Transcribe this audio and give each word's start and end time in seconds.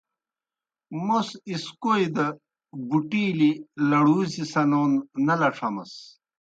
موْس 1.05 1.29
اِسکوئی 1.49 2.07
دہ 2.15 2.25
بُٹِیلیْ 2.87 3.51
لَڑُوزیْ 3.89 4.43
سنون 4.51 4.91
نہ 5.25 5.35
لڇھمَس۔ 5.39 5.93